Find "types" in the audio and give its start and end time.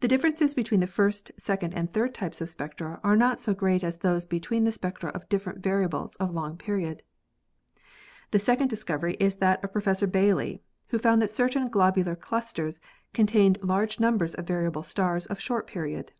2.14-2.40